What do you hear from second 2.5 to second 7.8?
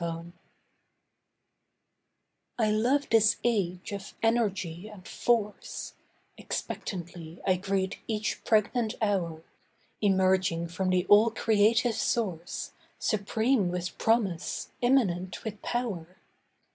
I love this age of energy and force, Expectantly I